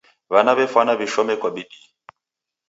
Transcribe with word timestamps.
W'ana 0.31 0.51
w'efwana 0.57 0.93
w'ishome 0.97 1.33
kwa 1.39 1.49
bidii. 1.55 1.83